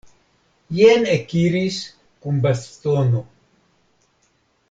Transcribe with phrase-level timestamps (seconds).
[0.77, 1.77] Jen ekiris
[2.25, 3.23] kun bastono!